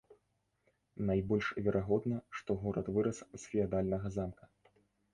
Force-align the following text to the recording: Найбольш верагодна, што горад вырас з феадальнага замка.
Найбольш 1.09 1.51
верагодна, 1.69 2.17
што 2.39 2.51
горад 2.65 2.93
вырас 2.99 3.23
з 3.41 3.41
феадальнага 3.51 4.07
замка. 4.21 4.55